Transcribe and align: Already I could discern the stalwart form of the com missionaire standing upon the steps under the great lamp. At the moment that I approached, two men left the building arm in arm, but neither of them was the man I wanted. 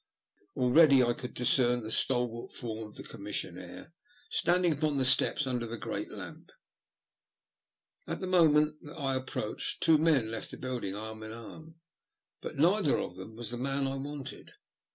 Already 0.57 1.03
I 1.03 1.13
could 1.13 1.35
discern 1.35 1.83
the 1.83 1.91
stalwart 1.91 2.51
form 2.53 2.87
of 2.87 2.95
the 2.95 3.03
com 3.03 3.21
missionaire 3.21 3.91
standing 4.31 4.73
upon 4.73 4.97
the 4.97 5.05
steps 5.05 5.45
under 5.45 5.67
the 5.67 5.77
great 5.77 6.09
lamp. 6.09 6.49
At 8.07 8.19
the 8.19 8.25
moment 8.25 8.77
that 8.81 8.97
I 8.97 9.13
approached, 9.13 9.83
two 9.83 9.99
men 9.99 10.31
left 10.31 10.49
the 10.49 10.57
building 10.57 10.95
arm 10.95 11.21
in 11.21 11.31
arm, 11.31 11.75
but 12.41 12.57
neither 12.57 12.97
of 12.97 13.15
them 13.15 13.35
was 13.35 13.51
the 13.51 13.57
man 13.57 13.85
I 13.85 13.93
wanted. 13.97 14.53